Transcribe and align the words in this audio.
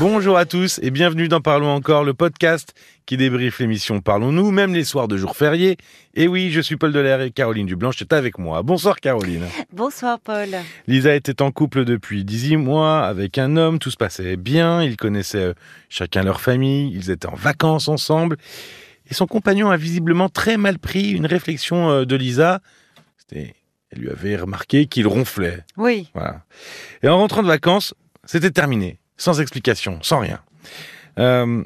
Bonjour 0.00 0.38
à 0.38 0.46
tous 0.46 0.80
et 0.82 0.90
bienvenue 0.90 1.28
dans 1.28 1.42
Parlons 1.42 1.74
encore, 1.74 2.04
le 2.04 2.14
podcast 2.14 2.72
qui 3.04 3.18
débriefe 3.18 3.58
l'émission 3.58 4.00
Parlons-nous, 4.00 4.50
même 4.50 4.72
les 4.72 4.84
soirs 4.84 5.08
de 5.08 5.18
jours 5.18 5.36
fériés. 5.36 5.76
Et 6.14 6.26
oui, 6.26 6.50
je 6.50 6.62
suis 6.62 6.76
Paul 6.76 6.90
Delair 6.90 7.20
et 7.20 7.30
Caroline 7.30 7.66
Dublanche 7.66 8.00
est 8.00 8.14
avec 8.14 8.38
moi. 8.38 8.62
Bonsoir 8.62 8.98
Caroline. 8.98 9.44
Bonsoir 9.74 10.18
Paul. 10.18 10.56
Lisa 10.86 11.14
était 11.14 11.42
en 11.42 11.50
couple 11.50 11.84
depuis 11.84 12.24
18 12.24 12.56
mois 12.56 13.00
avec 13.04 13.36
un 13.36 13.58
homme, 13.58 13.78
tout 13.78 13.90
se 13.90 13.98
passait 13.98 14.38
bien, 14.38 14.82
ils 14.82 14.96
connaissaient 14.96 15.48
euh, 15.48 15.54
chacun 15.90 16.22
leur 16.22 16.40
famille, 16.40 16.90
ils 16.94 17.10
étaient 17.10 17.28
en 17.28 17.36
vacances 17.36 17.88
ensemble. 17.88 18.38
Et 19.10 19.12
son 19.12 19.26
compagnon 19.26 19.68
a 19.68 19.76
visiblement 19.76 20.30
très 20.30 20.56
mal 20.56 20.78
pris 20.78 21.10
une 21.10 21.26
réflexion 21.26 21.90
euh, 21.90 22.04
de 22.06 22.16
Lisa. 22.16 22.60
C'était 23.18 23.54
elle 23.90 23.98
lui 23.98 24.08
avait 24.08 24.36
remarqué 24.36 24.86
qu'il 24.86 25.06
ronflait. 25.06 25.62
Oui. 25.76 26.08
Voilà. 26.14 26.42
Et 27.02 27.08
en 27.08 27.18
rentrant 27.18 27.42
de 27.42 27.48
vacances, 27.48 27.92
c'était 28.24 28.52
terminé, 28.52 28.99
sans 29.20 29.40
explication, 29.40 29.98
sans 30.02 30.18
rien. 30.18 30.40
Euh, 31.18 31.62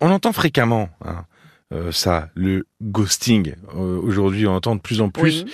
on 0.00 0.10
entend 0.10 0.32
fréquemment 0.32 0.90
hein, 1.04 1.24
euh, 1.72 1.92
ça, 1.92 2.30
le 2.34 2.66
ghosting. 2.82 3.54
Euh, 3.76 4.00
Aujourd'hui, 4.02 4.46
on 4.46 4.54
entend 4.54 4.74
de 4.74 4.80
plus 4.80 5.00
en 5.00 5.10
plus. 5.10 5.44
Oui. 5.44 5.52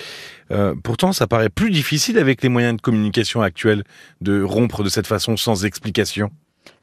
Pourtant, 0.83 1.11
ça 1.11 1.25
paraît 1.25 1.49
plus 1.49 1.71
difficile 1.71 2.19
avec 2.19 2.43
les 2.43 2.49
moyens 2.49 2.77
de 2.77 2.81
communication 2.81 3.41
actuels 3.41 3.83
de 4.21 4.43
rompre 4.43 4.83
de 4.83 4.89
cette 4.89 5.07
façon 5.07 5.37
sans 5.37 5.65
explication. 5.65 6.29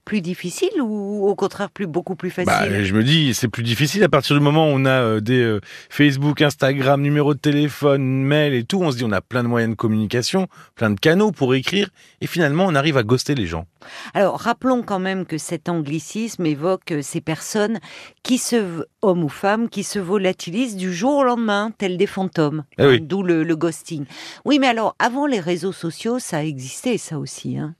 Plus 0.05 0.20
difficile 0.20 0.70
ou 0.80 1.27
au 1.29 1.34
contraire 1.37 1.70
plus 1.70 1.87
beaucoup 1.87 2.16
plus 2.16 2.30
facile? 2.30 2.52
Bah, 2.52 2.83
je 2.83 2.92
me 2.92 3.05
dis, 3.05 3.34
c'est 3.34 3.48
plus 3.48 3.62
difficile 3.62 4.02
à 4.02 4.09
partir 4.09 4.37
du 4.37 4.42
moment 4.42 4.66
où 4.66 4.73
on 4.75 4.84
a 4.84 4.91
euh, 4.91 5.20
des 5.20 5.41
euh, 5.41 5.61
Facebook, 5.91 6.42
Instagram, 6.42 7.01
numéro 7.01 7.34
de 7.34 7.38
téléphone, 7.38 8.02
mail 8.02 8.52
et 8.52 8.65
tout. 8.65 8.80
On 8.83 8.91
se 8.91 8.97
dit, 8.97 9.05
on 9.05 9.12
a 9.12 9.20
plein 9.20 9.45
de 9.45 9.48
moyens 9.48 9.70
de 9.70 9.77
communication, 9.77 10.48
plein 10.75 10.91
de 10.91 10.98
canaux 10.98 11.30
pour 11.30 11.55
écrire, 11.55 11.88
et 12.20 12.27
finalement, 12.27 12.66
on 12.66 12.75
arrive 12.75 12.97
à 12.97 13.05
ghoster 13.05 13.37
les 13.37 13.47
gens. 13.47 13.66
Alors 14.12 14.41
rappelons 14.41 14.83
quand 14.83 14.98
même 14.98 15.25
que 15.25 15.38
cet 15.38 15.69
anglicisme 15.69 16.47
évoque 16.47 16.91
euh, 16.91 17.00
ces 17.03 17.20
personnes 17.20 17.78
qui 18.25 18.39
se, 18.39 18.84
hommes 19.03 19.23
ou 19.23 19.28
femmes, 19.28 19.69
qui 19.69 19.84
se 19.84 19.98
volatilisent 20.00 20.77
du 20.77 20.92
jour 20.92 21.19
au 21.19 21.25
lendemain, 21.25 21.73
tels 21.78 21.97
des 21.97 22.06
fantômes. 22.06 22.64
Eh 22.78 22.86
oui. 22.86 23.00
D'où 23.00 23.23
le, 23.23 23.45
le 23.45 23.56
ghosting. 23.56 24.05
Oui, 24.45 24.58
mais 24.58 24.67
alors 24.67 24.97
avant 24.98 25.27
les 25.27 25.41
réseaux 25.41 25.73
sociaux, 25.73 26.19
ça 26.19 26.39
a 26.39 26.42
existé 26.42 26.98
ça 26.98 27.19
aussi. 27.19 27.56
Hein? 27.56 27.75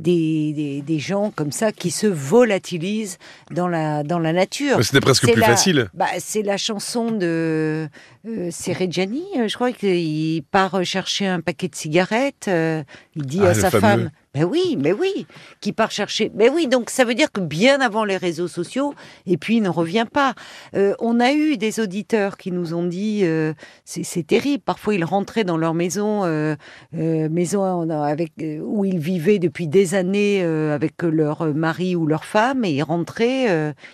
Des, 0.00 0.52
des, 0.52 0.80
des 0.82 0.98
gens 1.00 1.32
comme 1.34 1.50
ça 1.50 1.72
qui 1.72 1.90
se 1.90 2.06
volatilisent 2.06 3.18
dans 3.50 3.66
la, 3.66 4.04
dans 4.04 4.20
la 4.20 4.32
nature. 4.32 4.82
C'était 4.84 5.00
presque 5.00 5.24
plus 5.30 5.40
la- 5.40 5.46
facile. 5.48 5.88
Bah, 5.92 6.06
c'est 6.20 6.42
la 6.42 6.56
chanson 6.56 7.10
de 7.10 7.88
euh, 8.28 8.48
c'est 8.52 8.72
Reggiani, 8.74 9.24
euh, 9.38 9.48
je 9.48 9.54
crois 9.56 9.72
qu'il 9.72 10.42
part 10.44 10.84
chercher 10.84 11.26
un 11.26 11.40
paquet 11.40 11.66
de 11.66 11.74
cigarettes. 11.74 12.46
euh, 12.46 12.84
il 13.16 13.26
dit 13.26 13.40
Ah, 13.42 13.48
à 13.48 13.54
sa 13.54 13.70
fameux. 13.72 13.80
femme, 14.04 14.10
mais 14.38 14.44
oui, 14.44 14.78
mais 14.80 14.92
oui, 14.92 15.26
qui 15.60 15.72
part 15.72 15.90
chercher. 15.90 16.30
Mais 16.34 16.48
oui, 16.48 16.68
donc 16.68 16.90
ça 16.90 17.04
veut 17.04 17.14
dire 17.14 17.32
que 17.32 17.40
bien 17.40 17.80
avant 17.80 18.04
les 18.04 18.16
réseaux 18.16 18.46
sociaux, 18.46 18.94
et 19.26 19.36
puis 19.36 19.56
il 19.56 19.62
ne 19.62 19.68
revient 19.68 20.06
pas. 20.10 20.34
Euh, 20.76 20.94
on 21.00 21.18
a 21.18 21.32
eu 21.32 21.56
des 21.56 21.80
auditeurs 21.80 22.36
qui 22.36 22.52
nous 22.52 22.72
ont 22.72 22.84
dit, 22.84 23.22
euh, 23.24 23.52
c'est 23.84 24.26
terrible. 24.26 24.62
Parfois 24.64 24.94
ils 24.94 25.04
rentraient 25.04 25.42
dans 25.42 25.56
leur 25.56 25.74
maison, 25.74 26.24
euh, 26.24 26.54
maison 26.92 27.90
avec 27.90 28.32
où 28.62 28.84
ils 28.84 28.98
vivaient 28.98 29.40
depuis 29.40 29.66
des 29.66 29.96
années 29.96 30.42
avec 30.42 31.02
leur 31.02 31.52
mari 31.54 31.96
ou 31.96 32.06
leur 32.06 32.24
femme, 32.24 32.64
et 32.64 32.70
ils 32.70 32.82
rentraient, 32.82 33.46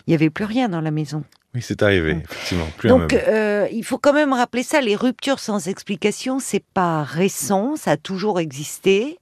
il 0.07 0.09
n'y 0.09 0.15
avait 0.15 0.31
plus 0.31 0.45
rien 0.45 0.69
dans 0.69 0.83
la 0.83 0.91
maison. 0.91 1.25
Oui, 1.55 1.63
c'est 1.63 1.83
arrivé, 1.83 2.21
effectivement. 2.25 2.67
Plus 2.77 2.89
Donc, 2.89 3.13
euh, 3.13 3.69
il 3.71 3.85
faut 3.85 3.99
quand 3.99 4.13
même 4.13 4.33
rappeler 4.33 4.65
ça. 4.65 4.81
Les 4.81 4.97
ruptures 4.97 5.39
sans 5.39 5.69
explication, 5.69 6.41
c'est 6.41 6.65
pas 6.75 7.05
récent, 7.05 7.77
ça 7.77 7.93
a 7.93 7.97
toujours 7.97 8.41
existé. 8.41 9.19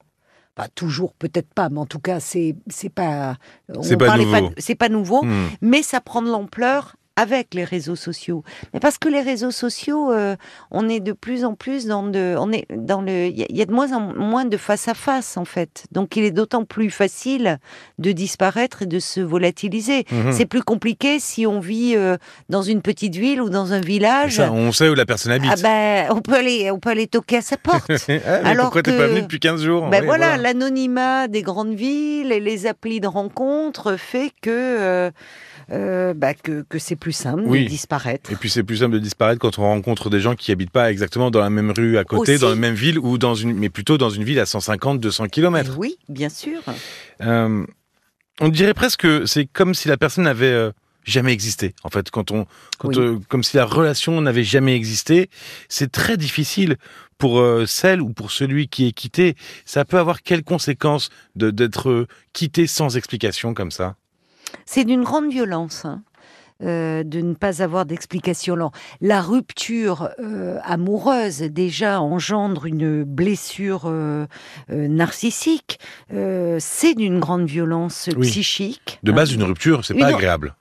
Pas 0.54 0.68
toujours, 0.68 1.14
peut-être 1.14 1.52
pas, 1.54 1.70
mais 1.70 1.78
en 1.78 1.86
tout 1.86 1.98
cas, 1.98 2.20
c'est 2.20 2.54
c'est 2.68 2.90
pas. 2.90 3.36
C'est 4.58 4.74
pas 4.74 4.88
nouveau, 4.90 5.24
Hmm. 5.24 5.48
mais 5.62 5.82
ça 5.82 6.00
prend 6.00 6.20
de 6.20 6.28
l'ampleur 6.28 6.96
avec 7.16 7.54
les 7.54 7.64
réseaux 7.64 7.96
sociaux. 7.96 8.42
Mais 8.72 8.80
parce 8.80 8.98
que 8.98 9.08
les 9.08 9.20
réseaux 9.20 9.50
sociaux, 9.50 10.12
euh, 10.12 10.36
on 10.70 10.88
est 10.88 11.00
de 11.00 11.12
plus 11.12 11.44
en 11.44 11.54
plus 11.54 11.86
dans 11.86 12.02
de, 12.04 12.34
on 12.38 12.50
est 12.52 12.66
dans 12.74 13.02
le, 13.02 13.26
il 13.26 13.38
y, 13.38 13.42
a- 13.42 13.46
il 13.50 13.56
y 13.56 13.62
a 13.62 13.66
de 13.66 13.72
moins 13.72 13.92
en 13.92 14.00
moins 14.14 14.44
de 14.44 14.56
face 14.56 14.88
à 14.88 14.94
face 14.94 15.36
en 15.36 15.44
fait. 15.44 15.84
Donc, 15.92 16.16
il 16.16 16.24
est 16.24 16.30
d'autant 16.30 16.64
plus 16.64 16.90
facile 16.90 17.58
de 17.98 18.12
disparaître 18.12 18.82
et 18.82 18.86
de 18.86 18.98
se 18.98 19.20
volatiliser. 19.20 20.04
Mhm. 20.10 20.32
C'est 20.32 20.46
plus 20.46 20.62
compliqué 20.62 21.18
si 21.20 21.46
on 21.46 21.60
vit 21.60 21.94
euh, 21.96 22.16
dans 22.48 22.62
une 22.62 22.80
petite 22.82 23.16
ville 23.16 23.42
ou 23.42 23.50
dans 23.50 23.72
un 23.72 23.80
village. 23.80 24.36
Ça, 24.36 24.50
on 24.52 24.72
sait 24.72 24.88
où 24.88 24.94
la 24.94 25.04
personne 25.06 25.32
habite. 25.32 25.50
Ah 25.52 25.56
ben, 25.62 26.06
on 26.16 26.20
peut 26.22 26.34
aller, 26.34 26.70
on 26.70 26.78
peut 26.78 26.90
aller 26.90 27.06
toquer 27.06 27.38
à 27.38 27.42
sa 27.42 27.56
porte. 27.58 27.90
Ah, 27.90 27.94
mais 28.08 28.22
alors 28.24 28.64
pourquoi 28.66 28.82
t'es 28.82 28.92
que- 28.92 28.98
pas 28.98 29.06
venu 29.08 29.22
depuis 29.22 29.40
15 29.40 29.62
jours? 29.62 29.88
Ben 29.88 30.00
Oui, 30.00 30.06
voilà, 30.06 30.36
l'anonymat 30.38 31.28
des 31.28 31.42
grandes 31.42 31.74
villes 31.74 32.32
et 32.32 32.40
les 32.40 32.66
applis 32.66 33.00
de 33.00 33.06
rencontre 33.06 33.96
fait 33.96 34.30
que 34.40 34.50
euh, 34.50 35.10
euh, 35.70 36.14
bah, 36.14 36.34
que, 36.34 36.62
que 36.68 36.78
c'est 36.78 36.96
plus 36.96 37.12
simple 37.12 37.42
Oui. 37.46 37.64
de 37.64 37.68
disparaître. 37.68 38.30
Et 38.32 38.36
puis 38.36 38.50
c'est 38.50 38.62
plus 38.62 38.78
simple 38.78 38.94
de 38.94 38.98
disparaître 38.98 39.38
quand 39.40 39.58
on 39.58 39.62
rencontre 39.62 40.10
des 40.10 40.20
gens 40.20 40.34
qui 40.34 40.50
habitent 40.52 40.70
pas 40.70 40.90
exactement 40.90 41.30
dans 41.30 41.40
la 41.40 41.50
même 41.50 41.70
rue 41.70 41.98
à 41.98 42.04
côté, 42.04 42.32
Aussi. 42.32 42.40
dans 42.40 42.48
la 42.48 42.54
même 42.56 42.74
ville, 42.74 42.98
ou 42.98 43.18
dans 43.18 43.34
une, 43.34 43.54
mais 43.54 43.68
plutôt 43.70 43.98
dans 43.98 44.10
une 44.10 44.24
ville 44.24 44.40
à 44.40 44.46
150, 44.46 45.00
200 45.00 45.24
Eh 45.26 45.30
kilomètres. 45.30 45.74
oui, 45.78 45.96
bien 46.08 46.28
sûr. 46.28 46.60
Euh, 47.22 47.64
on 48.40 48.48
dirait 48.48 48.74
presque 48.74 49.00
que 49.00 49.26
c'est 49.26 49.46
comme 49.46 49.74
si 49.74 49.88
la 49.88 49.96
personne 49.96 50.24
n'avait 50.24 50.46
euh, 50.46 50.70
jamais 51.04 51.32
existé. 51.32 51.74
En 51.84 51.90
fait, 51.90 52.10
quand 52.10 52.30
on, 52.30 52.46
quand, 52.78 52.88
Oui. 52.88 52.98
euh, 52.98 53.18
comme 53.28 53.42
si 53.42 53.56
la 53.56 53.64
relation 53.64 54.20
n'avait 54.20 54.44
jamais 54.44 54.74
existé, 54.74 55.28
c'est 55.68 55.90
très 55.92 56.16
difficile 56.16 56.76
pour 57.18 57.38
euh, 57.40 57.66
celle 57.66 58.00
ou 58.00 58.08
pour 58.12 58.32
celui 58.32 58.68
qui 58.68 58.86
est 58.88 58.92
quitté. 58.92 59.36
Ça 59.64 59.84
peut 59.84 59.98
avoir 59.98 60.22
quelles 60.22 60.42
conséquences 60.44 61.10
d'être 61.36 61.88
euh, 61.90 62.06
quitté 62.32 62.66
sans 62.66 62.96
explication 62.96 63.54
comme 63.54 63.70
ça? 63.70 63.96
C'est 64.66 64.84
d'une 64.84 65.02
grande 65.02 65.30
violence. 65.30 65.84
hein, 65.84 66.02
euh, 66.62 67.02
de 67.02 67.20
ne 67.20 67.34
pas 67.34 67.60
avoir 67.60 67.86
d'explication. 67.86 68.54
Alors, 68.54 68.70
La 69.00 69.20
rupture 69.20 70.10
euh, 70.20 70.58
amoureuse 70.62 71.40
déjà 71.40 72.00
engendre 72.00 72.66
une 72.66 73.02
blessure 73.02 73.82
euh, 73.86 74.26
narcissique. 74.68 75.80
C'est 76.10 76.94
d'une 76.94 77.18
grande 77.18 77.46
violence 77.46 78.08
Oui. 78.16 78.28
psychique. 78.28 79.00
De 79.02 79.10
hein. 79.10 79.14
base, 79.16 79.32
une 79.32 79.42
rupture, 79.42 79.84
c'est 79.84 79.94
pas 79.94 80.06
agréable. 80.06 80.54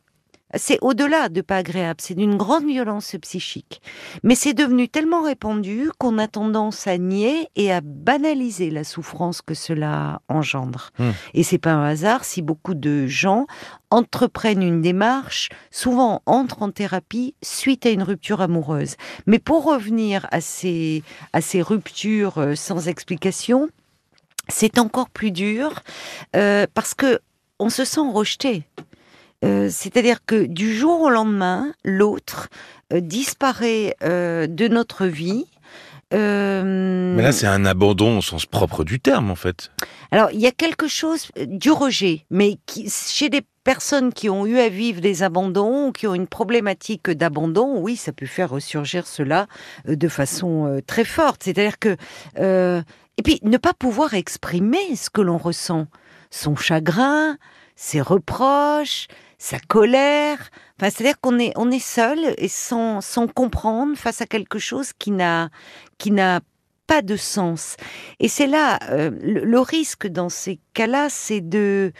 C'est 0.55 0.77
au-delà 0.81 1.29
de 1.29 1.41
pas 1.41 1.57
agréable, 1.57 2.01
c'est 2.01 2.15
d'une 2.15 2.35
grande 2.35 2.65
violence 2.65 3.15
psychique. 3.21 3.81
Mais 4.23 4.35
c'est 4.35 4.53
devenu 4.53 4.89
tellement 4.89 5.23
répandu 5.23 5.89
qu'on 5.97 6.17
a 6.17 6.27
tendance 6.27 6.87
à 6.87 6.97
nier 6.97 7.49
et 7.55 7.71
à 7.71 7.81
banaliser 7.81 8.69
la 8.69 8.83
souffrance 8.83 9.41
que 9.41 9.53
cela 9.53 10.21
engendre. 10.27 10.91
Hmm. 10.99 11.11
Et 11.33 11.43
c'est 11.43 11.57
pas 11.57 11.71
un 11.71 11.85
hasard 11.85 12.25
si 12.25 12.41
beaucoup 12.41 12.73
de 12.73 13.07
gens 13.07 13.47
entreprennent 13.89 14.63
une 14.63 14.81
démarche, 14.81 15.49
souvent 15.69 16.21
entrent 16.25 16.63
en 16.63 16.71
thérapie 16.71 17.35
suite 17.41 17.85
à 17.85 17.89
une 17.89 18.03
rupture 18.03 18.41
amoureuse. 18.41 18.95
Mais 19.27 19.39
pour 19.39 19.65
revenir 19.65 20.27
à 20.31 20.41
ces, 20.41 21.03
à 21.33 21.41
ces 21.41 21.61
ruptures 21.61 22.37
euh, 22.37 22.55
sans 22.55 22.87
explication, 22.87 23.69
c'est 24.47 24.79
encore 24.79 25.09
plus 25.09 25.31
dur 25.31 25.81
euh, 26.35 26.65
parce 26.73 26.93
que 26.93 27.19
on 27.59 27.69
se 27.69 27.85
sent 27.85 28.01
rejeté. 28.11 28.63
Euh, 29.43 29.69
C'est-à-dire 29.71 30.25
que 30.25 30.45
du 30.45 30.75
jour 30.75 31.01
au 31.01 31.09
lendemain, 31.09 31.73
l'autre 31.83 32.49
euh, 32.93 32.99
disparaît 32.99 33.95
euh, 34.03 34.47
de 34.47 34.67
notre 34.67 35.05
vie. 35.05 35.45
Mais 36.13 37.21
là, 37.23 37.31
c'est 37.31 37.47
un 37.47 37.63
abandon 37.63 38.17
au 38.17 38.21
sens 38.21 38.45
propre 38.45 38.83
du 38.83 38.99
terme, 38.99 39.31
en 39.31 39.35
fait. 39.35 39.71
alors, 40.11 40.29
il 40.33 40.41
y 40.41 40.47
a 40.47 40.51
quelque 40.51 40.89
chose 40.89 41.29
du 41.37 41.71
rejet, 41.71 42.25
mais 42.29 42.57
qui, 42.65 42.89
chez 42.89 43.29
des 43.29 43.43
personnes 43.63 44.11
qui 44.11 44.29
ont 44.29 44.45
eu 44.45 44.59
à 44.59 44.67
vivre 44.67 44.99
des 44.99 45.23
abandons 45.23 45.87
ou 45.87 45.91
qui 45.93 46.07
ont 46.07 46.13
une 46.13 46.27
problématique 46.27 47.09
d'abandon, 47.09 47.79
oui, 47.79 47.95
ça 47.95 48.11
peut 48.11 48.25
faire 48.25 48.49
ressurgir 48.49 49.07
cela 49.07 49.47
de 49.87 50.07
façon 50.09 50.81
très 50.85 51.05
forte. 51.05 51.43
C'est-à-dire 51.43 51.79
que... 51.79 51.95
euh, 52.39 52.81
et 53.17 53.23
puis, 53.23 53.39
ne 53.43 53.57
pas 53.57 53.73
pouvoir 53.73 54.13
exprimer 54.13 54.95
ce 54.95 55.09
que 55.09 55.21
l'on 55.21 55.37
ressent, 55.37 55.85
son 56.29 56.55
chagrin, 56.55 57.37
ses 57.75 58.01
reproches, 58.01 59.07
sa 59.41 59.59
colère. 59.59 60.37
Enfin, 60.77 60.91
c'est-à-dire 60.91 61.19
qu'on 61.19 61.39
est, 61.39 61.51
on 61.55 61.71
est 61.71 61.79
seul 61.79 62.35
et 62.37 62.47
sans, 62.47 63.01
sans 63.01 63.27
comprendre 63.27 63.97
face 63.97 64.21
à 64.21 64.27
quelque 64.27 64.59
chose 64.59 64.93
qui 64.93 65.09
n'a, 65.09 65.49
qui 65.97 66.11
n'a 66.11 66.41
pas 66.85 67.01
de 67.01 67.15
sens. 67.15 67.75
Et 68.19 68.27
c'est 68.27 68.45
là, 68.45 68.77
euh, 68.91 69.09
le, 69.19 69.59
risque 69.59 70.05
dans 70.05 70.29
ces 70.29 70.59
cas-là, 70.75 71.07
c'est 71.09 71.41
de, 71.41 71.91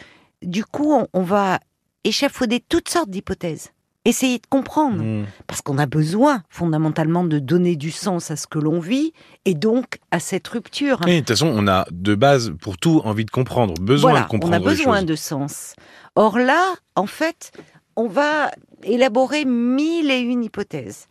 du 0.42 0.64
coup, 0.64 0.96
on 1.12 1.22
va 1.22 1.58
échafauder 2.04 2.60
toutes 2.60 2.88
sortes 2.88 3.10
d'hypothèses. 3.10 3.72
Essayer 4.04 4.38
de 4.38 4.46
comprendre, 4.48 5.00
Hmm. 5.02 5.26
parce 5.46 5.62
qu'on 5.62 5.78
a 5.78 5.86
besoin 5.86 6.42
fondamentalement 6.50 7.22
de 7.22 7.38
donner 7.38 7.76
du 7.76 7.92
sens 7.92 8.32
à 8.32 8.36
ce 8.36 8.48
que 8.48 8.58
l'on 8.58 8.80
vit 8.80 9.12
et 9.44 9.54
donc 9.54 9.98
à 10.10 10.18
cette 10.18 10.48
rupture. 10.48 11.00
Et 11.06 11.14
de 11.14 11.18
toute 11.20 11.28
façon, 11.28 11.46
on 11.54 11.68
a 11.68 11.86
de 11.92 12.16
base, 12.16 12.52
pour 12.60 12.78
tout, 12.78 13.00
envie 13.04 13.24
de 13.24 13.30
comprendre, 13.30 13.74
besoin 13.80 14.10
voilà, 14.10 14.24
de 14.24 14.30
comprendre 14.30 14.54
on 14.54 14.56
a 14.56 14.60
besoin 14.60 15.02
de 15.04 15.14
sens. 15.14 15.74
Or 16.16 16.38
là, 16.38 16.74
en 16.96 17.06
fait, 17.06 17.52
on 17.94 18.08
va 18.08 18.50
élaborer 18.82 19.44
mille 19.44 20.10
et 20.10 20.18
une 20.18 20.42
hypothèses. 20.42 21.06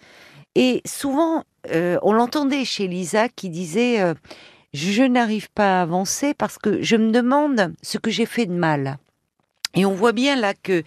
Et 0.55 0.81
souvent, 0.85 1.45
euh, 1.73 1.97
on 2.01 2.11
l'entendait 2.11 2.65
chez 2.65 2.87
Lisa 2.89 3.29
qui 3.29 3.49
disait 3.49 4.01
euh, 4.01 4.13
Je 4.73 5.03
n'arrive 5.03 5.49
pas 5.51 5.79
à 5.79 5.81
avancer 5.83 6.33
parce 6.33 6.57
que 6.57 6.81
je 6.81 6.97
me 6.97 7.11
demande 7.11 7.73
ce 7.81 7.97
que 7.97 8.11
j'ai 8.11 8.25
fait 8.25 8.47
de 8.47 8.53
mal. 8.53 8.97
Et 9.75 9.85
on 9.85 9.93
voit 9.93 10.11
bien 10.11 10.35
là 10.35 10.53
que, 10.53 10.83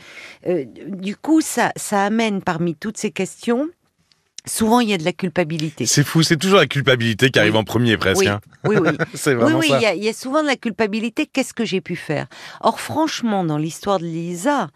euh, 0.46 0.64
du 0.88 1.16
coup, 1.16 1.40
ça, 1.40 1.72
ça 1.76 2.04
amène 2.04 2.42
parmi 2.42 2.74
toutes 2.74 2.98
ces 2.98 3.10
questions, 3.10 3.68
souvent 4.46 4.80
il 4.80 4.90
y 4.90 4.94
a 4.94 4.98
de 4.98 5.04
la 5.04 5.12
culpabilité. 5.12 5.86
C'est 5.86 6.04
fou, 6.04 6.22
c'est 6.22 6.36
toujours 6.36 6.58
la 6.58 6.66
culpabilité 6.66 7.30
qui 7.30 7.38
arrive 7.38 7.54
Oui. 7.54 7.58
en 7.60 7.64
premier 7.64 7.96
presque. 7.96 8.20
Oui, 8.20 8.28
hein. 8.28 8.40
oui, 8.64 8.76
oui. 8.76 8.90
c'est 9.14 9.30
Oui, 9.34 9.40
vraiment 9.40 9.58
oui, 9.58 9.68
ça. 9.68 9.78
il 9.78 9.82
y, 9.82 9.86
a- 9.86 9.94
il 9.94 10.04
y 10.04 10.08
a 10.08 10.12
souvent 10.12 10.42
de 10.42 10.48
la 10.48 10.56
culpabilité. 10.56 11.26
Qu'est-ce 11.26 11.54
que 11.54 11.64
j'ai 11.64 11.80
pu 11.80 11.96
faire? 11.96 12.26
Or, 12.60 12.78
franchement, 12.80 13.42
dans 13.44 13.56
l'histoire 13.58 13.98
de 13.98 14.04
Lisa, 14.04 14.68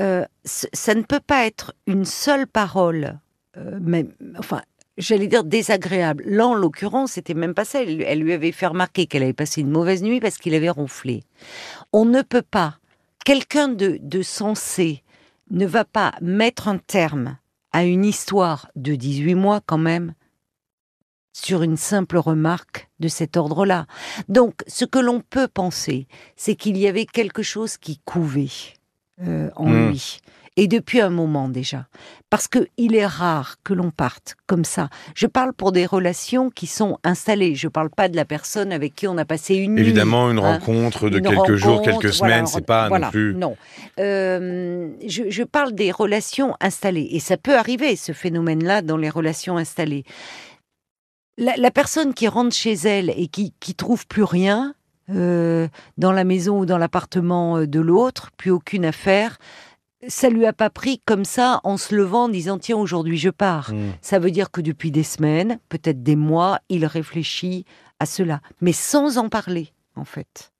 euh, 0.00 0.24
ça 0.44 0.94
ne 0.94 1.02
peut 1.02 1.20
pas 1.24 1.46
être 1.46 1.74
une 1.86 2.04
seule 2.04 2.46
parole, 2.48 3.18
euh, 3.56 3.78
même, 3.80 4.08
enfin, 4.38 4.62
j'allais 4.98 5.28
dire 5.28 5.44
désagréable. 5.44 6.24
Là, 6.26 6.48
en 6.48 6.54
l'occurrence, 6.54 7.12
c'était 7.12 7.34
même 7.34 7.54
pas 7.54 7.64
ça. 7.64 7.82
Elle, 7.82 8.02
elle 8.02 8.18
lui 8.20 8.32
avait 8.32 8.50
fait 8.52 8.66
remarquer 8.66 9.06
qu'elle 9.06 9.22
avait 9.22 9.32
passé 9.32 9.60
une 9.60 9.70
mauvaise 9.70 10.02
nuit 10.02 10.18
parce 10.18 10.38
qu'il 10.38 10.54
avait 10.54 10.70
ronflé. 10.70 11.22
On 11.92 12.04
ne 12.06 12.22
peut 12.22 12.42
pas. 12.42 12.78
Quelqu'un 13.24 13.68
de, 13.68 13.98
de 14.00 14.22
sensé 14.22 15.02
ne 15.50 15.66
va 15.66 15.84
pas 15.84 16.14
mettre 16.20 16.68
un 16.68 16.78
terme 16.78 17.38
à 17.72 17.84
une 17.84 18.04
histoire 18.04 18.70
de 18.76 18.94
18 18.94 19.34
mois 19.34 19.60
quand 19.64 19.78
même 19.78 20.14
sur 21.32 21.62
une 21.62 21.76
simple 21.76 22.18
remarque 22.18 22.90
de 23.00 23.08
cet 23.08 23.36
ordre-là. 23.36 23.86
Donc, 24.28 24.62
ce 24.66 24.84
que 24.84 24.98
l'on 24.98 25.20
peut 25.20 25.48
penser, 25.48 26.06
c'est 26.36 26.56
qu'il 26.56 26.76
y 26.76 26.86
avait 26.86 27.06
quelque 27.06 27.42
chose 27.42 27.78
qui 27.78 27.98
couvait 28.04 28.50
euh, 29.22 29.50
en 29.56 29.66
Mm. 29.66 29.88
lui. 29.90 30.18
Et 30.58 30.68
depuis 30.68 31.00
un 31.00 31.08
moment 31.08 31.48
déjà. 31.48 31.86
Parce 32.28 32.46
que 32.46 32.66
il 32.76 32.94
est 32.94 33.06
rare 33.06 33.56
que 33.64 33.72
l'on 33.72 33.90
parte 33.90 34.36
comme 34.46 34.64
ça. 34.66 34.90
Je 35.14 35.26
parle 35.26 35.54
pour 35.54 35.72
des 35.72 35.86
relations 35.86 36.50
qui 36.50 36.66
sont 36.66 36.98
installées. 37.04 37.54
Je 37.54 37.68
parle 37.68 37.88
pas 37.88 38.10
de 38.10 38.16
la 38.16 38.26
personne 38.26 38.70
avec 38.70 38.94
qui 38.94 39.06
on 39.08 39.16
a 39.16 39.24
passé 39.24 39.54
une 39.54 39.76
nuit. 39.76 39.80
Évidemment, 39.80 40.30
une 40.30 40.38
hein. 40.38 40.58
rencontre 40.58 41.08
de 41.08 41.18
Une 41.18 41.24
quelques 41.26 41.54
jours, 41.54 41.80
quelques 41.80 42.00
voilà, 42.04 42.12
semaines, 42.12 42.42
un- 42.44 42.46
c'est 42.46 42.66
pas 42.66 42.88
voilà, 42.88 43.06
non 43.06 43.10
plus. 43.12 43.34
Non. 43.34 43.56
Euh, 43.98 44.90
je, 45.06 45.30
je 45.30 45.42
parle 45.42 45.72
des 45.72 45.90
relations 45.90 46.54
installées. 46.60 47.08
Et 47.12 47.20
ça 47.20 47.38
peut 47.38 47.56
arriver, 47.56 47.96
ce 47.96 48.12
phénomène-là, 48.12 48.82
dans 48.82 48.98
les 48.98 49.08
relations 49.10 49.56
installées. 49.56 50.04
La, 51.38 51.56
la 51.56 51.70
personne 51.70 52.12
qui 52.12 52.28
rentre 52.28 52.54
chez 52.54 52.74
elle 52.74 53.08
et 53.16 53.26
qui, 53.28 53.54
qui 53.58 53.74
trouve 53.74 54.06
plus 54.06 54.22
rien 54.22 54.74
euh, 55.08 55.66
dans 55.96 56.12
la 56.12 56.24
maison 56.24 56.58
ou 56.60 56.66
dans 56.66 56.76
l'appartement 56.78 57.56
euh, 57.56 57.66
de 57.66 57.80
l'autre, 57.80 58.30
plus 58.36 58.50
aucune 58.50 58.84
affaire, 58.84 59.38
ça 60.08 60.28
lui 60.28 60.46
a 60.46 60.52
pas 60.52 60.70
pris 60.70 61.00
comme 61.04 61.24
ça 61.24 61.60
en 61.64 61.76
se 61.76 61.94
levant 61.94 62.24
en 62.24 62.28
disant 62.28 62.58
tiens 62.58 62.76
aujourd'hui 62.76 63.16
je 63.18 63.30
pars. 63.30 63.72
Hmm. 63.72 63.92
Ça 64.00 64.18
veut 64.18 64.30
dire 64.30 64.50
que 64.50 64.60
depuis 64.60 64.90
des 64.90 65.02
semaines, 65.04 65.58
peut-être 65.68 66.02
des 66.02 66.16
mois, 66.16 66.58
il 66.68 66.84
réfléchit 66.86 67.64
à 68.00 68.06
cela, 68.06 68.40
mais 68.60 68.72
sans 68.72 69.18
en 69.18 69.28
parler 69.28 69.72
en 69.96 70.04
fait. 70.04 70.52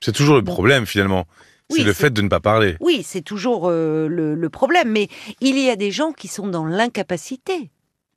C'est 0.00 0.12
toujours 0.12 0.36
le 0.36 0.44
problème 0.44 0.86
finalement. 0.86 1.26
C'est 1.70 1.78
Oui, 1.80 1.84
le 1.84 1.92
c'est- 1.92 2.02
fait 2.04 2.10
de 2.10 2.22
ne 2.22 2.28
pas 2.28 2.40
parler. 2.40 2.76
Oui, 2.80 3.02
c'est 3.04 3.20
toujours 3.22 3.68
euh, 3.68 4.08
le, 4.08 4.34
le 4.34 4.48
problème, 4.48 4.90
mais 4.90 5.08
il 5.40 5.58
y 5.58 5.68
a 5.68 5.76
des 5.76 5.90
gens 5.90 6.12
qui 6.12 6.26
sont 6.28 6.48
dans 6.48 6.64
l'incapacité 6.64 7.70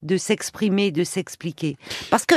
de 0.03 0.17
s'exprimer, 0.17 0.91
de 0.91 1.03
s'expliquer. 1.03 1.77
Parce 2.09 2.25
que 2.25 2.35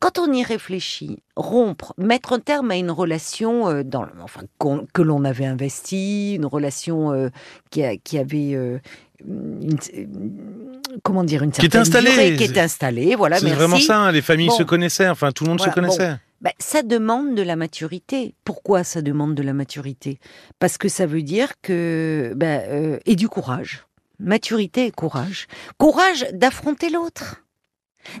quand 0.00 0.18
on 0.18 0.32
y 0.32 0.42
réfléchit, 0.42 1.18
rompre, 1.36 1.94
mettre 1.98 2.32
un 2.32 2.40
terme 2.40 2.70
à 2.72 2.76
une 2.76 2.90
relation 2.90 3.68
euh, 3.68 3.82
dans, 3.84 4.02
le- 4.02 4.10
enfin, 4.22 4.40
qu'on- 4.58 4.86
que 4.92 5.02
l'on 5.02 5.24
avait 5.24 5.46
investie, 5.46 6.34
une 6.34 6.46
relation 6.46 7.12
euh, 7.12 7.28
qui, 7.70 7.84
a- 7.84 7.96
qui 7.96 8.18
avait... 8.18 8.54
euh, 8.54 8.78
une- 9.26 9.78
une- 9.92 10.80
comment 11.04 11.22
dire 11.24 11.42
une 11.42 11.50
Qui 11.52 11.66
était 11.66 11.84
certaine 11.84 12.06
installée. 12.06 12.30
durée, 12.32 12.36
qui 12.36 12.44
est 12.44 12.58
installée 12.58 13.14
voilà 13.14 13.38
c'est 13.38 13.50
vraiment 13.50 13.78
ça, 13.78 13.98
hein, 13.98 14.12
les 14.12 14.22
familles 14.22 14.48
Bon. 14.48 14.56
se 14.56 14.62
connaissaient, 14.62 15.08
enfin 15.08 15.30
tout 15.32 15.44
le 15.44 15.50
monde 15.50 15.58
Voilà, 15.58 15.72
se 15.72 15.74
connaissait. 15.78 16.16
Ben, 16.40 16.52
ça 16.58 16.82
demande 16.82 17.34
de 17.34 17.42
la 17.42 17.54
maturité. 17.54 18.34
Pourquoi 18.44 18.82
ça 18.82 19.02
demande 19.02 19.34
de 19.34 19.42
la 19.42 19.52
maturité? 19.52 20.18
Parce 20.58 20.78
que 20.78 20.88
ça 20.88 21.04
veut 21.04 21.20
dire 21.22 21.52
que 21.60 22.32
ben, 22.34 22.62
euh, 22.70 22.98
et 23.04 23.14
du 23.14 23.28
courage. 23.28 23.84
Maturité 24.18 24.86
et 24.86 24.90
courage. 24.90 25.48
Courage 25.76 26.26
d'affronter 26.32 26.88
l'autre, 26.88 27.42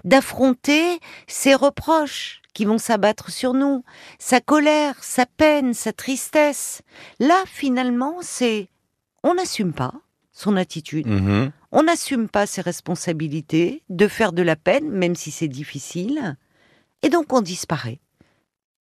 d'affronter 0.04 0.98
ses 1.26 1.54
reproches 1.54 2.42
qui 2.52 2.64
vont 2.64 2.78
s'abattre 2.78 3.30
sur 3.30 3.54
nous, 3.54 3.84
sa 4.18 4.40
colère, 4.40 4.96
sa 5.02 5.24
peine, 5.24 5.72
sa 5.72 5.92
tristesse. 5.92 6.82
Là, 7.20 7.42
finalement, 7.46 8.16
c'est 8.22 8.68
on 9.22 9.34
n'assume 9.34 9.72
pas 9.72 9.92
son 10.32 10.56
attitude. 10.56 11.06
Mhm. 11.06 11.52
On 11.72 11.82
n'assume 11.84 12.28
pas 12.28 12.46
ses 12.46 12.60
responsabilités 12.62 13.82
de 13.88 14.08
faire 14.08 14.32
de 14.32 14.42
la 14.42 14.56
peine, 14.56 14.88
même 14.90 15.14
si 15.14 15.30
c'est 15.30 15.48
difficile, 15.48 16.36
et 17.02 17.08
donc 17.08 17.32
on 17.32 17.40
disparaît. 17.40 18.00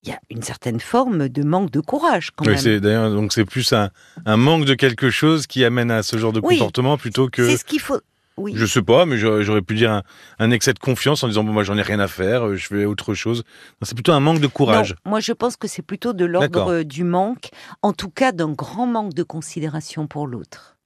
Il 0.04 0.10
y 0.10 0.14
a 0.14 0.20
une 0.30 0.42
certaine 0.42 0.80
forme 0.80 1.28
de 1.28 1.44
manque 1.44 1.72
de 1.72 1.82
courage 1.82 2.32
quand 2.34 2.46
Oui, 2.46 2.54
même. 2.54 2.58
c'est 2.62 2.80
d'ailleurs 2.80 3.12
donc 3.12 3.34
c'est 3.34 3.44
plus 3.44 3.74
un, 3.74 3.90
un 4.26 4.38
manque 4.38 4.64
de 4.64 4.74
quelque 4.74 5.10
chose 5.10 5.46
qui 5.46 5.66
amène 5.66 5.92
à 5.92 6.04
ce 6.04 6.18
genre 6.18 6.32
de 6.32 6.40
Oui. 6.42 6.56
comportement 6.58 6.98
plutôt 6.98 7.28
que 7.30 7.48
C'est 7.50 7.58
ce 7.58 7.66
qu'il 7.66 7.82
faut. 7.82 8.00
Oui. 8.40 8.54
je 8.56 8.66
sais 8.66 8.82
pas, 8.82 9.06
mais 9.06 9.18
j'aurais 9.18 9.62
pu 9.62 9.76
dire 9.76 9.92
un, 9.92 10.04
un 10.40 10.52
excès 10.52 10.74
de 10.74 10.80
confiance 10.80 11.24
en 11.24 11.28
disant 11.28 11.44
bon 11.44 11.52
moi 11.52 11.64
j'en 11.64 11.78
ai 11.78 11.82
rien 11.82 12.00
à 12.00 12.08
faire, 12.08 12.48
euh, 12.48 12.56
je 12.56 12.68
fais 12.68 12.86
autre 12.86 13.14
chose. 13.14 13.44
C'est 13.82 13.96
plutôt 13.96 14.14
un 14.14 14.20
manque 14.20 14.40
de 14.40 14.48
courage. 14.48 14.96
Non, 15.06 15.12
moi 15.12 15.20
je 15.20 15.34
pense 15.34 15.58
que 15.58 15.68
c'est 15.68 15.82
plutôt 15.82 16.14
de 16.14 16.26
l'ordre 16.26 16.72
euh, 16.72 16.84
du 16.84 17.04
manque, 17.04 17.50
en 17.82 17.94
tout 17.94 18.10
cas 18.10 18.32
d'un 18.32 18.52
grand 18.52 18.88
manque 18.88 19.14
de 19.14 19.24
considération 19.24 20.08
pour 20.08 20.28
l'autre. 20.28 20.78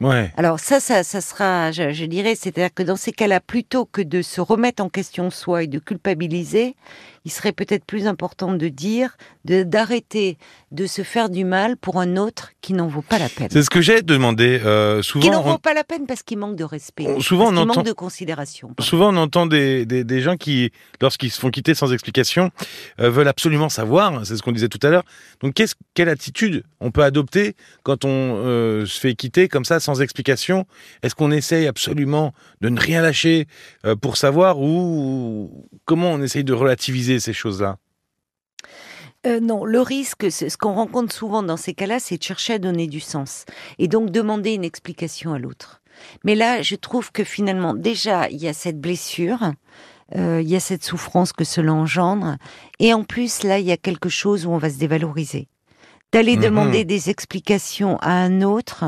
Ouais. 0.00 0.32
Alors 0.36 0.58
ça, 0.60 0.80
ça, 0.80 1.02
ça 1.04 1.20
sera, 1.20 1.72
je, 1.72 1.92
je 1.92 2.04
dirais, 2.06 2.34
c'est-à-dire 2.34 2.72
que 2.74 2.82
dans 2.82 2.96
ces 2.96 3.12
cas-là, 3.12 3.40
plutôt 3.40 3.84
que 3.84 4.00
de 4.00 4.22
se 4.22 4.40
remettre 4.40 4.82
en 4.82 4.88
question 4.88 5.30
soi 5.30 5.64
et 5.64 5.66
de 5.66 5.78
culpabiliser, 5.78 6.74
il 7.26 7.30
serait 7.30 7.52
peut-être 7.52 7.84
plus 7.84 8.06
important 8.06 8.54
de 8.54 8.68
dire, 8.68 9.16
de- 9.44 9.62
d'arrêter 9.62 10.38
de 10.72 10.86
se 10.86 11.02
faire 11.02 11.28
du 11.28 11.44
mal 11.44 11.76
pour 11.76 12.00
un 12.00 12.16
autre 12.16 12.52
qui 12.62 12.72
n'en 12.72 12.86
vaut 12.86 13.02
pas 13.02 13.18
la 13.18 13.28
peine. 13.28 13.48
C'est 13.50 13.62
ce 13.62 13.68
que 13.68 13.82
j'ai 13.82 14.00
demandé 14.00 14.58
euh, 14.64 15.02
Qui 15.02 15.18
n'en 15.18 15.22
souvent. 15.32 15.42
vaut 15.42 15.50
on- 15.50 15.58
pas 15.58 15.74
la 15.74 15.84
peine 15.84 16.06
parce 16.06 16.22
qu'il 16.22 16.38
manque 16.38 16.56
de 16.56 16.64
respect, 16.64 17.04
On- 17.06 17.20
souvent, 17.20 17.44
parce 17.48 17.58
on 17.58 17.62
entend- 17.68 17.74
manque 17.80 17.86
de 17.86 17.92
considération. 17.92 18.74
Souvent, 18.80 19.12
on 19.12 19.16
entend 19.18 19.44
des, 19.44 19.84
des, 19.84 20.02
des 20.04 20.20
gens 20.22 20.36
qui, 20.38 20.70
lorsqu'ils 21.02 21.30
se 21.30 21.38
font 21.40 21.50
quitter 21.50 21.74
sans 21.74 21.92
explication, 21.92 22.50
euh, 23.00 23.10
veulent 23.10 23.28
absolument 23.28 23.68
savoir. 23.68 24.24
C'est 24.24 24.36
ce 24.38 24.42
qu'on 24.42 24.52
disait 24.52 24.68
tout 24.68 24.80
à 24.82 24.88
l'heure. 24.88 25.04
Donc, 25.42 25.52
qu'est-ce, 25.52 25.74
quelle 25.92 26.08
attitude 26.08 26.64
on 26.80 26.90
peut 26.90 27.02
adopter 27.02 27.54
quand 27.82 28.06
on 28.06 28.08
euh, 28.46 28.86
se 28.86 28.98
fait 28.98 29.14
quitter 29.14 29.48
comme 29.48 29.66
ça 29.66 29.78
sans 29.78 29.89
explication 29.94 30.66
Est-ce 31.02 31.14
qu'on 31.14 31.30
essaye 31.30 31.66
absolument 31.66 32.32
de 32.60 32.68
ne 32.68 32.78
rien 32.80 33.02
lâcher 33.02 33.46
euh, 33.84 33.96
pour 33.96 34.16
savoir 34.16 34.60
ou 34.60 35.68
comment 35.84 36.10
on 36.12 36.22
essaye 36.22 36.44
de 36.44 36.52
relativiser 36.52 37.20
ces 37.20 37.32
choses-là? 37.32 37.76
Euh, 39.26 39.38
non, 39.40 39.64
le 39.64 39.80
risque, 39.80 40.30
ce 40.30 40.56
qu'on 40.56 40.72
rencontre 40.72 41.12
souvent 41.14 41.42
dans 41.42 41.58
ces 41.58 41.74
cas-là, 41.74 42.00
c'est 42.00 42.16
de 42.16 42.22
chercher 42.22 42.54
à 42.54 42.58
donner 42.58 42.86
du 42.86 43.00
sens 43.00 43.44
et 43.78 43.86
donc 43.86 44.10
demander 44.10 44.54
une 44.54 44.64
explication 44.64 45.34
à 45.34 45.38
l'autre. 45.38 45.82
Mais 46.24 46.34
là, 46.34 46.62
je 46.62 46.74
trouve 46.74 47.12
que 47.12 47.24
finalement, 47.24 47.74
déjà, 47.74 48.30
il 48.30 48.38
y 48.38 48.48
a 48.48 48.54
cette 48.54 48.80
blessure, 48.80 49.52
euh, 50.16 50.40
il 50.42 50.48
y 50.48 50.56
a 50.56 50.60
cette 50.60 50.82
souffrance 50.84 51.34
que 51.34 51.44
cela 51.44 51.74
engendre, 51.74 52.36
et 52.78 52.94
en 52.94 53.04
plus, 53.04 53.42
là, 53.42 53.58
il 53.58 53.66
y 53.66 53.72
a 53.72 53.76
quelque 53.76 54.08
chose 54.08 54.46
où 54.46 54.50
on 54.50 54.58
va 54.58 54.70
se 54.70 54.78
dévaloriser. 54.78 55.48
D'aller 56.12 56.36
Mhm. 56.36 56.42
demander 56.42 56.84
des 56.84 57.10
explications 57.10 57.98
à 57.98 58.12
un 58.12 58.40
autre 58.40 58.84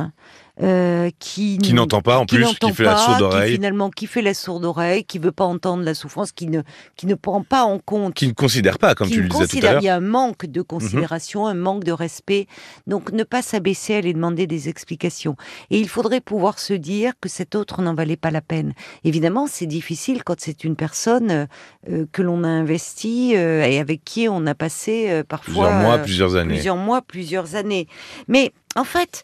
euh, 0.61 1.11
qui, 1.19 1.57
Qui 1.59 1.73
n'entend 1.73 2.03
pas 2.03 2.19
en 2.19 2.27
qui 2.27 2.37
plus, 2.37 2.47
qui 2.59 2.73
fait 2.73 2.85
la 2.85 2.97
sourde 2.99 3.17
qui 3.19 3.23
oreille, 3.23 3.55
finalement 3.55 3.89
qui 3.89 4.07
fait 4.07 4.21
la 4.21 4.35
sourde 4.35 4.65
oreille, 4.67 5.05
qui 5.05 5.19
veut 5.19 5.33
pas 5.33 5.45
entendre 5.45 5.83
la 5.83 5.95
souffrance, 5.95 6.31
qui 6.33 6.47
ne 6.47 6.61
qui 6.97 7.07
ne 7.07 7.15
prend 7.15 7.43
pas 7.43 7.65
en 7.65 7.79
compte 7.79 8.15
qui 8.15 8.27
ne 8.29 8.33
considère 8.33 8.79
pas, 8.79 8.95
comme 8.95 9.09
qui 9.09 9.15
tu 9.15 9.23
le 9.23 9.29
disais 9.29 9.47
tout 9.47 9.57
à 9.59 9.61
l'heure. 9.61 9.73
Mhm. 9.75 9.81
Il 9.81 9.87
y 9.87 9.89
a 9.89 9.97
un 9.97 10.01
manque 10.01 10.47
de 10.47 10.61
considération, 10.61 11.47
un 11.47 11.55
manque 11.55 11.85
de 11.85 11.93
respect. 11.93 12.47
Donc, 12.87 13.13
ne 13.13 13.25
pas 13.25 13.41
s'abaisser 13.41 13.95
à 13.95 13.99
aller 13.99 14.13
demander 14.13 14.47
des 14.47 14.69
explications. 14.69 15.37
Et 15.71 15.79
il 15.81 15.89
faudrait 15.89 16.21
pouvoir 16.21 16.59
se 16.59 16.75
dire 16.75 17.13
que 17.21 17.29
cet 17.29 17.55
autre 17.55 17.81
n'en 17.81 17.95
valait 17.95 18.17
pas 18.17 18.31
la 18.31 18.43
peine. 18.43 18.75
Évidemment, 19.05 19.47
c'est 19.47 19.67
difficile 19.67 20.23
quand 20.23 20.39
c'est 20.39 20.65
une 20.65 20.77
personne 20.77 21.31
euh, 21.31 21.47
euh, 21.91 22.07
que 22.13 22.23
l'on 22.23 22.45
a 22.45 22.49
investie 22.49 23.37
euh, 23.37 23.65
et 23.65 23.79
avec 23.79 24.05
qui 24.05 24.29
on 24.29 24.47
a 24.47 24.55
passé 24.55 25.07
euh, 25.11 25.25
parfois 25.25 25.69
Plusieurs 25.69 25.73
mois, 25.83 25.99
plusieurs 25.99 26.37
années. 26.37 26.55
plusieurs 26.55 26.77
mois, 26.77 27.03
plusieurs 27.03 27.55
années. 27.57 27.89
Mais 28.29 28.53
en 28.77 28.85
fait, 28.85 29.23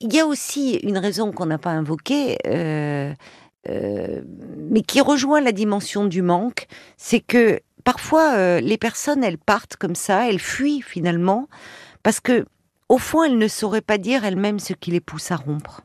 il 0.00 0.12
y 0.12 0.20
a 0.20 0.26
aussi 0.26 0.76
une 0.82 0.98
raison 0.98 1.32
qu'on 1.32 1.46
n'a 1.46 1.58
pas 1.58 1.70
invoquée, 1.70 2.38
euh, 2.46 3.12
euh, 3.68 4.22
mais 4.70 4.82
qui 4.82 5.00
rejoint 5.00 5.40
la 5.40 5.52
dimension 5.52 6.06
du 6.06 6.22
manque, 6.22 6.66
c'est 6.96 7.20
que 7.20 7.60
parfois 7.84 8.34
euh, 8.36 8.60
les 8.60 8.78
personnes 8.78 9.22
elles 9.22 9.38
partent 9.38 9.76
comme 9.76 9.94
ça, 9.94 10.28
elles 10.28 10.38
fuient 10.38 10.82
finalement, 10.82 11.48
parce 12.02 12.20
que 12.20 12.46
au 12.88 12.98
fond 12.98 13.24
elles 13.24 13.38
ne 13.38 13.48
sauraient 13.48 13.80
pas 13.80 13.98
dire 13.98 14.24
elles-mêmes 14.24 14.58
ce 14.58 14.72
qui 14.72 14.90
les 14.90 15.00
pousse 15.00 15.30
à 15.30 15.36
rompre. 15.36 15.82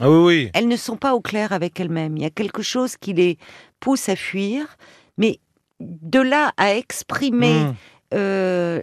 Ah 0.00 0.10
oui, 0.10 0.18
oui. 0.18 0.50
Elles 0.52 0.68
ne 0.68 0.76
sont 0.76 0.98
pas 0.98 1.14
au 1.14 1.22
clair 1.22 1.52
avec 1.52 1.80
elles-mêmes. 1.80 2.18
Il 2.18 2.22
y 2.22 2.26
a 2.26 2.30
quelque 2.30 2.60
chose 2.60 2.98
qui 2.98 3.14
les 3.14 3.38
pousse 3.80 4.10
à 4.10 4.16
fuir, 4.16 4.76
mais 5.16 5.40
de 5.80 6.20
là 6.20 6.52
à 6.58 6.74
exprimer 6.74 7.72
Mmh. 8.12 8.16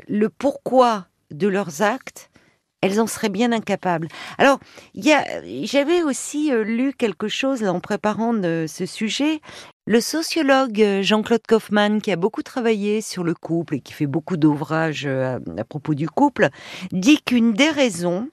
le 0.10 0.28
pourquoi 0.28 1.08
de 1.32 1.48
leurs 1.48 1.82
actes, 1.82 2.30
elles 2.84 3.00
en 3.00 3.08
seraient 3.08 3.30
bien 3.30 3.52
incapables. 3.54 4.10
Alors, 4.38 4.60
j'avais 5.64 6.04
aussi 6.04 6.52
euh, 6.52 6.64
lu 6.64 6.94
quelque 6.94 7.30
chose 7.30 7.62
là, 7.62 7.72
en 7.72 7.80
préparant 7.80 8.34
de 8.34 8.66
ce 8.68 8.86
sujet. 8.86 9.40
Le 9.86 10.02
sociologue 10.02 10.82
euh, 10.82 11.02
Jean-Claude 11.02 11.42
Kaufmann, 11.48 12.02
qui 12.02 12.12
a 12.12 12.18
beaucoup 12.18 12.44
travaillé 12.44 13.02
sur 13.02 13.24
le 13.24 13.34
couple 13.34 13.76
et 13.76 13.80
qui 13.80 13.94
fait 13.94 14.06
beaucoup 14.06 14.36
d'ouvrages 14.38 15.06
euh, 15.06 15.38
à, 15.58 15.62
à 15.62 15.64
propos 15.64 15.94
du 15.94 16.10
couple, 16.10 16.50
dit 16.92 17.22
qu'une 17.22 17.54
des 17.54 17.70
raisons 17.70 18.28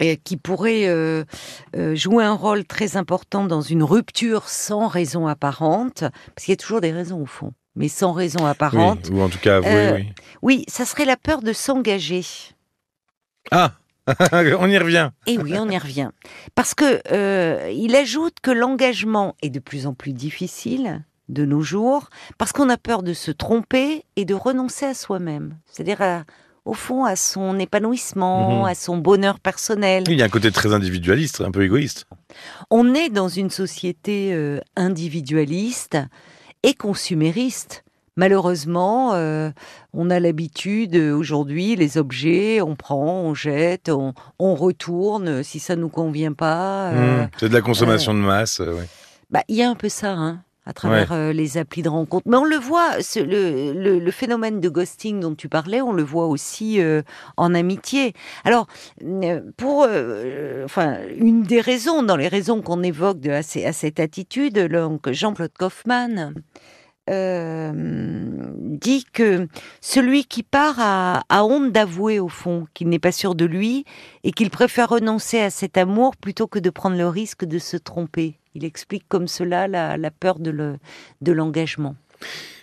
et 0.00 0.16
qui 0.16 0.36
pourrait 0.36 0.86
euh, 0.86 1.24
euh, 1.76 1.94
jouer 1.94 2.24
un 2.24 2.34
rôle 2.34 2.64
très 2.64 2.96
important 2.96 3.44
dans 3.44 3.62
une 3.62 3.82
rupture 3.82 4.48
sans 4.48 4.88
raison 4.88 5.26
apparente, 5.26 6.04
parce 6.34 6.44
qu'il 6.44 6.52
y 6.52 6.54
a 6.54 6.56
toujours 6.56 6.80
des 6.82 6.92
raisons 6.92 7.20
au 7.22 7.26
fond, 7.26 7.52
mais 7.76 7.88
sans 7.88 8.12
raison 8.12 8.44
apparente. 8.44 9.08
Oui, 9.10 9.18
ou 9.18 9.22
en 9.22 9.28
tout 9.30 9.38
cas, 9.38 9.62
Euh, 9.62 9.94
oui, 9.96 10.02
oui. 10.02 10.12
Oui, 10.42 10.64
ça 10.68 10.84
serait 10.84 11.06
la 11.06 11.16
peur 11.16 11.40
de 11.40 11.54
s'engager. 11.54 12.24
Ah 13.50 13.72
On 14.60 14.68
y 14.68 14.78
revient. 14.78 15.10
Et 15.26 15.36
oui, 15.36 15.54
on 15.58 15.68
y 15.68 15.78
revient. 15.78 16.10
Parce 16.54 16.74
que 16.74 17.00
euh, 17.10 17.70
il 17.74 17.96
ajoute 17.96 18.34
que 18.40 18.52
l'engagement 18.52 19.34
est 19.42 19.50
de 19.50 19.58
plus 19.58 19.86
en 19.88 19.94
plus 19.94 20.12
difficile 20.12 21.04
de 21.28 21.44
nos 21.44 21.60
jours, 21.60 22.08
parce 22.38 22.52
qu'on 22.52 22.68
a 22.70 22.76
peur 22.76 23.02
de 23.02 23.12
se 23.12 23.32
tromper 23.32 24.04
et 24.14 24.24
de 24.24 24.34
renoncer 24.34 24.86
à 24.86 24.94
soi-même. 24.94 25.56
C'est-à-dire, 25.66 26.00
à- 26.02 26.22
au 26.64 26.72
fond, 26.72 27.04
à 27.04 27.16
son 27.16 27.58
épanouissement, 27.58 28.60
Mhm. 28.60 28.64
à 28.66 28.74
son 28.76 28.96
bonheur 28.96 29.40
personnel. 29.40 30.04
Il 30.08 30.16
y 30.18 30.22
a 30.22 30.26
un 30.26 30.28
côté 30.28 30.52
très 30.52 30.72
individualiste, 30.72 31.40
un 31.40 31.50
peu 31.50 31.64
égoïste. 31.64 32.04
On 32.70 32.94
est 32.94 33.08
dans 33.08 33.28
une 33.28 33.50
société 33.50 34.32
euh, 34.34 34.60
individualiste 34.76 35.98
et 36.62 36.74
consumériste. 36.74 37.82
Malheureusement, 38.16 39.12
euh, 39.14 39.50
on 39.92 40.08
a 40.10 40.18
l'habitude 40.20 40.96
euh, 40.96 41.12
aujourd'hui, 41.14 41.76
les 41.76 41.98
objets, 41.98 42.60
on 42.62 42.74
prend, 42.74 43.20
on 43.20 43.34
jette, 43.34 43.88
on, 43.90 44.14
on 44.38 44.54
retourne. 44.54 45.42
Si 45.42 45.58
ça 45.58 45.76
nous 45.76 45.88
convient 45.90 46.32
pas, 46.32 46.90
euh, 46.92 47.24
Mmh. 47.24 47.28
C'est 47.38 47.48
de 47.48 47.54
la 47.54 47.60
consommation 47.60 48.14
de 48.14 48.18
masse. 48.18 48.60
euh, 48.60 48.72
ouais. 48.74 48.88
bah, 49.30 49.42
il 49.48 49.56
y 49.56 49.62
a 49.62 49.68
un 49.68 49.74
peu 49.74 49.88
ça, 49.90 50.12
hein, 50.12 50.40
à 50.64 50.72
travers 50.72 51.12
euh, 51.12 51.32
les 51.32 51.58
applis 51.58 51.82
de 51.82 51.88
rencontre. 51.90 52.26
Mais 52.28 52.36
on 52.38 52.44
le 52.44 52.56
voit, 52.56 53.02
ce- 53.02 53.20
le, 53.20 53.72
le- 53.74 53.98
le 53.98 54.10
phénomène 54.10 54.60
de 54.60 54.68
ghosting 54.70 55.20
dont 55.20 55.34
tu 55.34 55.48
parlais, 55.50 55.82
on 55.82 55.92
le 55.92 56.02
voit 56.02 56.26
aussi 56.26 56.80
euh, 56.80 57.02
en 57.36 57.54
amitié. 57.54 58.14
Alors, 58.44 58.66
euh, 59.04 59.42
pour, 59.58 59.84
euh, 59.88 60.64
enfin, 60.64 60.96
une 61.18 61.42
des 61.42 61.60
raisons, 61.60 62.02
dans 62.02 62.16
les 62.16 62.28
raisons 62.28 62.62
qu'on 62.62 62.82
évoque 62.82 63.20
de, 63.20 63.30
à, 63.30 63.38
à 63.68 63.72
cette 63.72 64.00
attitude, 64.00 64.58
donc 64.58 65.10
Jean-Claude 65.10 65.52
Kaufmann 65.58 66.32
euh, 67.08 67.72
dit 68.58 69.04
que 69.12 69.48
celui 69.80 70.24
qui 70.24 70.42
part 70.42 70.76
a, 70.78 71.22
honte 71.44 71.72
d'avouer 71.72 72.18
au 72.18 72.28
fond 72.28 72.66
qu'il 72.74 72.88
n'est 72.88 72.98
pas 72.98 73.12
sûr 73.12 73.34
de 73.34 73.44
lui 73.44 73.84
et 74.24 74.32
qu'il 74.32 74.50
préfère 74.50 74.88
renoncer 74.88 75.40
à 75.40 75.50
cet 75.50 75.78
amour 75.78 76.16
plutôt 76.16 76.46
que 76.46 76.58
de 76.58 76.70
prendre 76.70 76.96
le 76.96 77.08
risque 77.08 77.44
de 77.44 77.58
se 77.58 77.76
tromper. 77.76 78.38
Il 78.54 78.64
explique 78.64 79.04
comme 79.08 79.28
cela 79.28 79.68
la, 79.68 80.10
peur 80.10 80.38
de 80.38 81.32
l'engagement. 81.32 81.94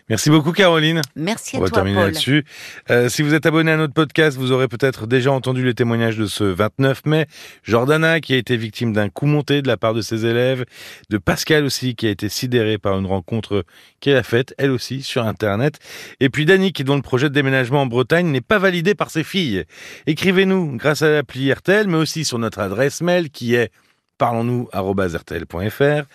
Merci 0.10 0.30
beaucoup, 0.30 0.52
Caroline. 0.52 1.02
Merci 1.16 1.56
à 1.56 1.60
On 1.60 1.64
va 1.64 1.70
toi, 1.70 1.78
terminer 1.78 2.02
là-dessus. 2.02 2.44
Euh, 2.90 3.08
si 3.08 3.22
vous 3.22 3.34
êtes 3.34 3.46
abonné 3.46 3.72
à 3.72 3.78
notre 3.78 3.94
podcast, 3.94 4.38
vous 4.38 4.52
aurez 4.52 4.68
peut-être 4.68 5.08
déjà 5.08 5.32
entendu 5.32 5.64
les 5.64 5.74
témoignages 5.74 6.18
de 6.18 6.26
ce 6.26 6.44
29 6.44 7.06
mai. 7.06 7.28
Jordana, 7.64 8.20
qui 8.20 8.34
a 8.34 8.38
été 8.38 8.58
victime 8.58 8.92
d'un 8.92 9.08
coup 9.08 9.28
monté 9.28 9.62
de 9.62 9.68
la 9.68 9.78
part 9.78 9.94
de 9.94 10.02
ses 10.02 10.26
élèves. 10.26 10.66
De 11.10 11.18
Pascal 11.18 11.64
aussi, 11.64 11.96
qui 11.96 12.08
a 12.08 12.10
été 12.10 12.28
sidéré 12.28 12.78
par 12.78 13.00
une 13.00 13.06
rencontre 13.06 13.64
qu'elle 14.02 14.18
a 14.18 14.24
faite, 14.24 14.54
elle 14.58 14.72
aussi, 14.72 15.04
sur 15.04 15.26
Internet. 15.26 15.80
Et 16.20 16.30
puis 16.30 16.46
Dany, 16.46 16.74
dont 16.80 16.96
le 16.96 17.02
projet 17.02 17.30
de 17.30 17.34
déménagement 17.34 17.84
en 17.84 17.86
Bretagne 17.86 18.28
n'est 18.28 18.42
pas 18.42 18.60
validé 18.60 18.96
par 18.96 19.10
ses 19.10 19.24
filles. 19.24 19.64
Écrivez-nous 20.06 20.76
grâce 20.76 21.02
à 21.02 21.10
l'appli 21.10 21.52
RTL, 21.52 21.88
mais 21.88 21.98
aussi 21.98 22.26
sur 22.26 22.40
notre 22.40 22.60
adresse 22.60 23.02
mail 23.02 23.30
qui 23.30 23.56
est 23.56 23.72
parlons-nous@rtl.fr. 24.18 26.08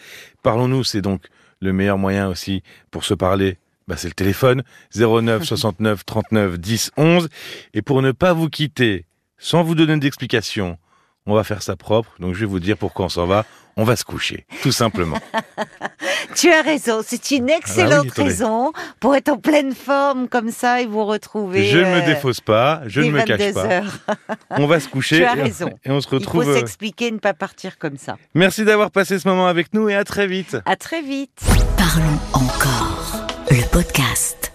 Parlons-nous, 0.43 0.85
c'est 0.85 1.01
donc 1.01 1.23
le 1.61 1.73
meilleur 1.73 1.99
moyen 1.99 2.29
aussi 2.29 2.63
pour 2.91 3.05
se 3.05 3.15
parler 3.15 3.57
bah, 3.89 3.97
c'est 3.97 4.07
le 4.09 4.15
téléphone 4.15 4.63
09 4.95 5.43
69 5.43 6.05
39 6.07 6.59
10 6.61 6.93
11. 6.97 7.29
Et 7.75 7.83
pour 7.83 8.01
ne 8.03 8.13
pas 8.13 8.33
vous 8.35 8.49
quitter 8.49 9.07
sans 9.39 9.63
vous 9.65 9.75
donner 9.75 9.97
d'explication, 9.99 10.79
on 11.27 11.35
va 11.35 11.43
faire 11.43 11.63
ça 11.63 11.75
propre. 11.75 12.13
Donc 12.21 12.35
je 12.35 12.41
vais 12.41 12.47
vous 12.47 12.61
dire 12.61 12.77
pourquoi 12.77 13.07
on 13.07 13.09
s'en 13.09 13.27
va. 13.27 13.45
On 13.81 13.85
va 13.85 13.95
se 13.95 14.05
coucher, 14.05 14.45
tout 14.63 14.73
simplement. 14.73 15.19
Tu 16.35 16.53
as 16.53 16.63
raison, 16.63 17.01
c'est 17.05 17.31
une 17.31 17.49
excellente 17.49 17.93
Ah 17.93 18.03
bah 18.03 18.09
attendez. 18.13 18.29
raison 18.31 18.73
pour 19.01 19.15
être 19.17 19.29
en 19.29 19.37
pleine 19.39 19.73
forme 19.75 20.29
comme 20.29 20.51
ça 20.51 20.81
et 20.83 20.87
vous 20.87 21.05
retrouver. 21.05 21.65
je 21.65 21.79
ne 21.79 21.85
me 21.85 22.03
euh, 22.03 22.07
défausse 22.07 22.41
pas, 22.41 22.83
je 22.87 23.01
ne 23.01 23.11
me 23.11 23.23
cache 23.23 23.41
22 23.41 23.53
pas. 23.55 23.67
heures. 23.67 23.99
On 24.51 24.67
va 24.67 24.79
se 24.81 24.89
coucher 24.89 25.17
Tu 25.21 25.25
as 25.25 25.37
et- 25.37 25.43
raison. 25.43 25.71
et 25.85 25.91
on 25.91 26.01
se 26.01 26.07
Il 26.09 26.11
faut 26.11 26.17
retrouve. 26.17 26.49
euh, 26.49 26.55
s'expliquer 26.59 27.07
et 27.07 27.11
ne 27.13 27.19
pas 27.19 27.35
partir 27.35 27.79
comme 27.79 27.97
ça. 27.97 28.17
Merci 28.35 28.65
d'avoir 28.65 28.91
passé 28.91 29.19
ce 29.19 29.27
moment 29.29 29.47
avec 29.47 29.73
nous 29.75 29.89
et 29.89 29.95
à 29.95 30.05
très 30.05 30.27
vite. 30.27 30.57
À 30.67 30.77
très 30.77 31.01
vite. 31.03 31.41
Parlons 31.77 32.19
encore. 32.35 32.88
Le 33.79 33.85
podcast. 33.85 34.48